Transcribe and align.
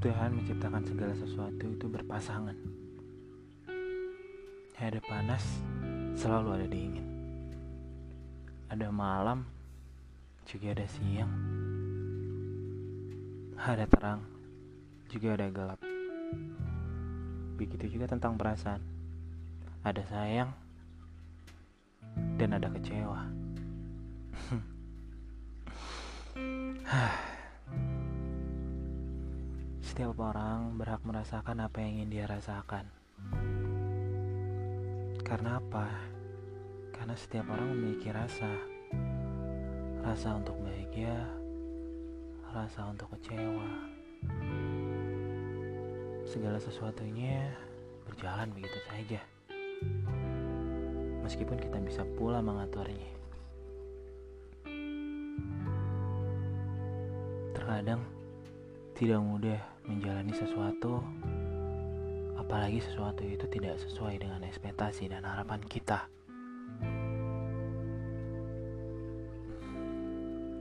Tuhan 0.00 0.32
menciptakan 0.32 0.80
segala 0.80 1.12
sesuatu 1.12 1.60
itu 1.68 1.84
berpasangan. 1.84 2.56
Ada 4.80 4.96
panas, 5.04 5.44
selalu 6.16 6.56
ada 6.56 6.64
dingin. 6.64 7.04
Ada 8.72 8.88
malam, 8.88 9.44
juga 10.48 10.72
ada 10.72 10.88
siang. 10.88 11.28
Ada 13.60 13.84
terang, 13.92 14.24
juga 15.12 15.36
ada 15.36 15.52
gelap. 15.52 15.84
Begitu 17.60 18.00
juga 18.00 18.08
tentang 18.08 18.40
perasaan. 18.40 18.80
Ada 19.84 20.00
sayang, 20.08 20.48
dan 22.40 22.56
ada 22.56 22.72
kecewa. 22.72 23.20
Setiap 29.90 30.22
orang 30.22 30.78
berhak 30.78 31.02
merasakan 31.02 31.66
apa 31.66 31.82
yang 31.82 31.98
ingin 31.98 32.14
dia 32.14 32.24
rasakan. 32.30 32.86
Karena 35.26 35.58
apa? 35.58 35.90
Karena 36.94 37.18
setiap 37.18 37.50
orang 37.50 37.74
memiliki 37.74 38.14
rasa. 38.14 38.54
Rasa 40.06 40.38
untuk 40.38 40.54
bahagia, 40.62 41.26
rasa 42.54 42.86
untuk 42.86 43.10
kecewa. 43.18 43.66
Segala 46.22 46.62
sesuatunya 46.62 47.50
berjalan 48.06 48.54
begitu 48.54 48.78
saja. 48.86 49.18
Meskipun 51.26 51.58
kita 51.58 51.82
bisa 51.82 52.06
pula 52.14 52.38
mengaturnya. 52.38 53.10
Terkadang 57.58 58.19
tidak 59.00 59.16
mudah 59.24 59.56
menjalani 59.88 60.28
sesuatu, 60.36 61.00
apalagi 62.36 62.84
sesuatu 62.84 63.24
itu 63.24 63.48
tidak 63.48 63.80
sesuai 63.80 64.20
dengan 64.20 64.44
ekspektasi 64.44 65.08
dan 65.08 65.24
harapan 65.24 65.56
kita. 65.64 66.04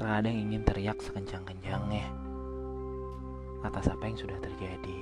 Terkadang 0.00 0.32
ingin 0.32 0.64
teriak 0.64 0.96
sekencang-kencangnya 1.04 2.08
atas 3.68 3.92
apa 3.92 4.00
yang 4.08 4.16
sudah 4.16 4.40
terjadi, 4.40 4.98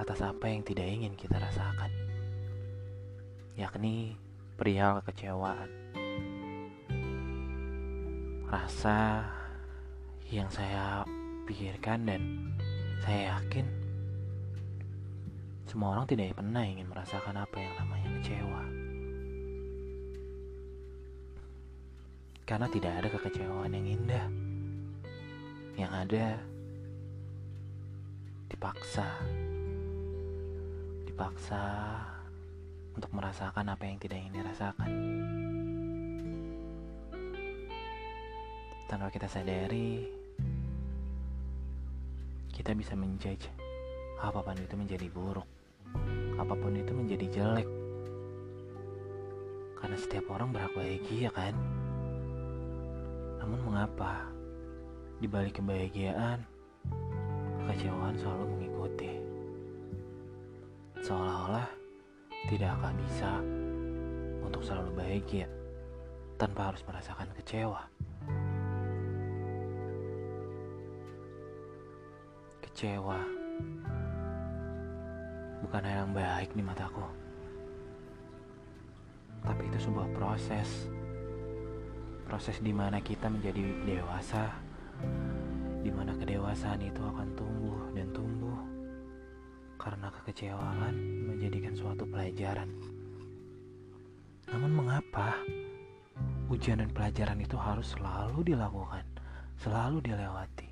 atas 0.00 0.24
apa 0.24 0.48
yang 0.48 0.64
tidak 0.64 0.88
ingin 0.88 1.12
kita 1.12 1.36
rasakan, 1.36 1.92
yakni 3.60 4.16
perihal 4.56 5.04
kekecewaan. 5.04 5.68
Rasa 8.48 9.28
yang 10.32 10.48
saya 10.48 11.04
pikirkan 11.52 12.08
dan 12.08 12.22
saya 13.04 13.36
yakin 13.36 13.68
semua 15.68 15.92
orang 15.92 16.08
tidak 16.08 16.32
pernah 16.32 16.64
ingin 16.64 16.88
merasakan 16.88 17.36
apa 17.36 17.56
yang 17.60 17.74
namanya 17.76 18.08
kecewa. 18.20 18.64
Karena 22.48 22.66
tidak 22.68 22.92
ada 23.00 23.08
kekecewaan 23.08 23.72
yang 23.72 23.86
indah. 23.88 24.26
Yang 25.80 25.92
ada 25.96 26.26
dipaksa. 28.52 29.08
Dipaksa 31.08 31.64
untuk 32.92 33.08
merasakan 33.16 33.72
apa 33.72 33.84
yang 33.88 33.96
tidak 33.96 34.20
ingin 34.20 34.44
dirasakan. 34.44 34.90
Tanpa 38.92 39.08
kita 39.08 39.24
sadari, 39.24 40.21
kita 42.62 42.78
bisa 42.78 42.94
menjudge 42.94 43.50
apa 44.22 44.38
pun 44.38 44.54
itu 44.54 44.78
menjadi 44.78 45.10
buruk, 45.10 45.50
apa 46.38 46.54
pun 46.54 46.70
itu 46.78 46.94
menjadi 46.94 47.26
jelek. 47.26 47.66
Karena 49.82 49.98
setiap 49.98 50.30
orang 50.30 50.54
berhak 50.54 50.70
bahagia 50.70 51.34
kan? 51.34 51.58
Namun 53.42 53.66
mengapa 53.66 54.30
di 55.18 55.26
balik 55.26 55.58
kebahagiaan, 55.58 56.38
kekecewaan 57.66 58.14
selalu 58.14 58.44
mengikuti? 58.54 59.10
Seolah-olah 61.02 61.66
tidak 62.46 62.78
akan 62.78 62.94
bisa 63.02 63.30
untuk 64.38 64.62
selalu 64.62 64.94
bahagia 64.94 65.50
tanpa 66.38 66.70
harus 66.70 66.86
merasakan 66.86 67.26
kecewa. 67.42 67.90
Kecewa 72.72 73.20
bukan 75.60 75.82
hal 75.84 76.08
yang 76.08 76.16
baik 76.16 76.56
di 76.56 76.64
mataku, 76.64 77.04
tapi 79.44 79.68
itu 79.68 79.76
sebuah 79.76 80.08
proses. 80.16 80.88
Proses 82.24 82.64
di 82.64 82.72
mana 82.72 82.96
kita 83.04 83.28
menjadi 83.28 83.60
dewasa, 83.84 84.56
di 85.84 85.92
mana 85.92 86.16
kedewasaan 86.16 86.80
itu 86.80 86.96
akan 87.04 87.28
tumbuh 87.36 87.92
dan 87.92 88.08
tumbuh 88.16 88.56
karena 89.76 90.08
kekecewaan 90.08 90.96
menjadikan 91.28 91.76
suatu 91.76 92.08
pelajaran. 92.08 92.72
Namun 94.48 94.80
mengapa 94.80 95.36
ujian 96.48 96.80
dan 96.80 96.88
pelajaran 96.88 97.36
itu 97.36 97.60
harus 97.60 97.92
selalu 97.92 98.56
dilakukan, 98.56 99.04
selalu 99.60 100.00
dilewati, 100.00 100.71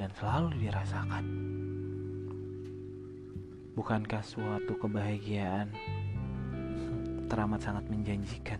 dan 0.00 0.08
selalu 0.16 0.56
dirasakan? 0.56 1.24
Bukankah 3.76 4.24
suatu 4.24 4.72
kebahagiaan 4.80 5.68
teramat 7.28 7.60
sangat 7.60 7.84
menjanjikan? 7.92 8.56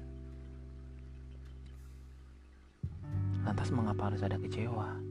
Lantas 3.40 3.72
mengapa 3.72 4.12
harus 4.12 4.20
ada 4.20 4.36
kecewa? 4.36 5.09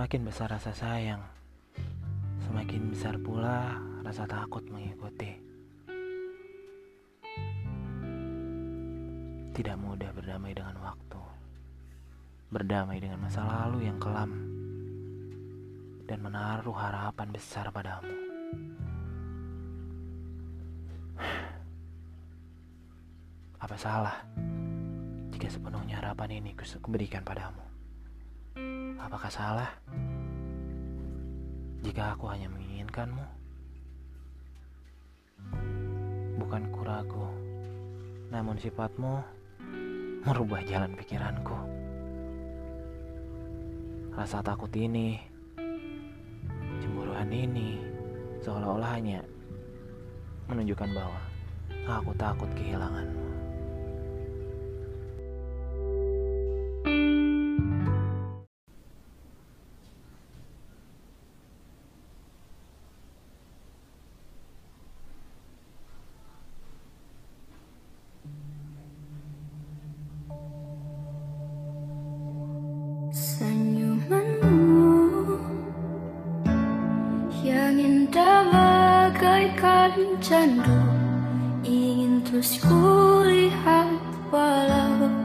Semakin 0.00 0.24
besar 0.32 0.48
rasa 0.48 0.72
sayang, 0.72 1.20
semakin 2.48 2.88
besar 2.88 3.20
pula 3.20 3.76
rasa 4.00 4.24
takut 4.24 4.64
mengikuti. 4.72 5.28
Tidak 9.52 9.76
mudah 9.76 10.08
berdamai 10.16 10.56
dengan 10.56 10.80
waktu, 10.80 11.20
berdamai 12.48 12.96
dengan 12.96 13.20
masa 13.20 13.44
lalu 13.44 13.92
yang 13.92 14.00
kelam, 14.00 14.32
dan 16.08 16.24
menaruh 16.24 16.80
harapan 16.80 17.28
besar 17.36 17.68
padamu. 17.68 18.16
Apa 23.60 23.76
salah 23.76 24.16
jika 25.28 25.52
sepenuhnya 25.52 26.00
harapan 26.00 26.40
ini 26.40 26.56
kuberikan 26.56 27.20
padamu? 27.20 27.68
Apakah 29.00 29.32
salah 29.32 29.70
jika 31.80 32.12
aku 32.12 32.28
hanya 32.28 32.52
menginginkanmu? 32.52 33.24
Bukan 36.36 36.62
kuragu, 36.68 37.26
namun 38.28 38.60
sifatmu 38.60 39.24
merubah 40.24 40.60
jalan 40.68 40.92
pikiranku. 40.92 41.56
Rasa 44.12 44.44
takut 44.44 44.68
ini, 44.76 45.16
cemburuan 46.84 47.32
ini, 47.32 47.80
seolah-olah 48.44 48.90
hanya 49.00 49.24
menunjukkan 50.52 50.90
bahwa 50.92 51.20
aku 51.88 52.12
takut 52.20 52.50
kehilanganmu. 52.52 53.19
yang 77.40 77.80
indah 77.80 78.44
bagaikan 78.52 79.96
candu 80.20 80.76
ingin 81.64 82.20
terus 82.20 82.60
kulihat 82.60 83.88
walau 84.28 85.19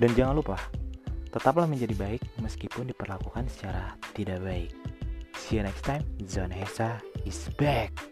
Dan 0.00 0.16
jangan 0.16 0.32
lupa, 0.32 0.56
tetaplah 1.28 1.68
menjadi 1.68 1.92
baik 1.92 2.24
meskipun 2.40 2.88
diperlakukan 2.88 3.44
secara 3.52 3.92
tidak 4.16 4.40
baik. 4.40 4.72
See 5.36 5.60
you 5.60 5.62
next 5.62 5.84
time. 5.84 6.00
Zona 6.24 6.56
Hesa 6.56 7.04
is 7.28 7.52
back. 7.60 8.09